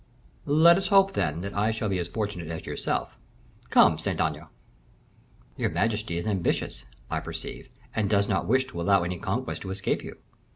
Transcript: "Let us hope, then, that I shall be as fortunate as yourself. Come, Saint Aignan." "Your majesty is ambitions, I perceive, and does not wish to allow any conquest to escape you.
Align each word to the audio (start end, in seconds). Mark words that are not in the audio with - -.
"Let 0.47 0.77
us 0.77 0.87
hope, 0.87 1.13
then, 1.13 1.41
that 1.41 1.55
I 1.55 1.69
shall 1.69 1.87
be 1.87 1.99
as 1.99 2.07
fortunate 2.07 2.47
as 2.47 2.65
yourself. 2.65 3.19
Come, 3.69 3.99
Saint 3.99 4.19
Aignan." 4.19 4.47
"Your 5.57 5.69
majesty 5.69 6.17
is 6.17 6.25
ambitions, 6.25 6.85
I 7.11 7.19
perceive, 7.19 7.69
and 7.95 8.09
does 8.09 8.27
not 8.27 8.47
wish 8.47 8.65
to 8.69 8.81
allow 8.81 9.03
any 9.03 9.19
conquest 9.19 9.61
to 9.61 9.69
escape 9.69 10.03
you. 10.03 10.17